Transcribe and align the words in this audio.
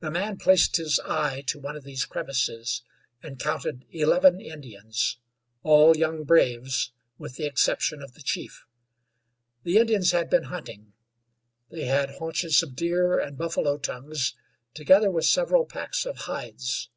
The 0.00 0.10
man 0.10 0.38
placed 0.38 0.76
his 0.76 0.98
eye 1.00 1.42
to 1.48 1.58
one 1.60 1.76
of 1.76 1.84
these 1.84 2.06
crevices, 2.06 2.80
and 3.22 3.38
counted 3.38 3.84
eleven 3.90 4.40
Indians, 4.40 5.18
all 5.62 5.94
young 5.94 6.24
braves, 6.24 6.90
with 7.18 7.36
the 7.36 7.44
exception 7.44 8.00
of 8.00 8.14
the 8.14 8.22
chief. 8.22 8.66
The 9.64 9.76
Indians 9.76 10.12
had 10.12 10.30
been 10.30 10.44
hunting; 10.44 10.94
they 11.70 11.84
had 11.84 12.12
haunches 12.12 12.62
of 12.62 12.74
deer 12.74 13.18
and 13.18 13.36
buffalo 13.36 13.76
tongues, 13.76 14.32
together 14.72 15.10
with 15.10 15.26
several 15.26 15.66
packs 15.66 16.06
of 16.06 16.16
hides. 16.20 16.88